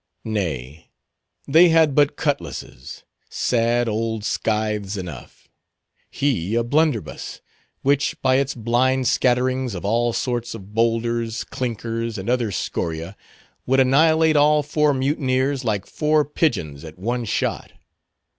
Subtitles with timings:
[0.25, 0.89] Nay,
[1.47, 7.41] they had but cutlasses—sad old scythes enough—he a blunderbuss,
[7.83, 13.15] which by its blind scatterings of all sorts of boulders, clinkers, and other scoria
[13.67, 17.71] would annihilate all four mutineers, like four pigeons at one shot.